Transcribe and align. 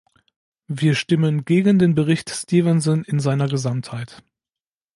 Wir 0.65 0.95
stimmen 0.95 1.45
gegen 1.45 1.77
den 1.77 1.93
Bericht 1.93 2.31
Stevenson 2.31 3.03
in 3.03 3.19
seiner 3.19 3.47
Gesamtheit. 3.47 4.23